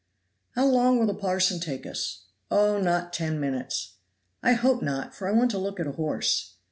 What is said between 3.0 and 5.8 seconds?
ten minutes." "I hope not, for I want to look